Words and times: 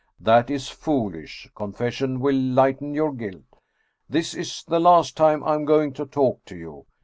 That 0.19 0.49
is 0.49 0.67
foolish. 0.67 1.47
Confession 1.53 2.19
will 2.21 2.35
lighten 2.35 2.95
your 2.95 3.13
guilt. 3.13 3.59
This 4.09 4.33
is 4.33 4.63
the 4.67 4.79
last 4.79 5.15
time 5.15 5.43
I 5.43 5.53
am 5.53 5.63
going 5.63 5.93
to 5.93 6.07
talk 6.07 6.43
to 6.45 6.57
you. 6.57 6.87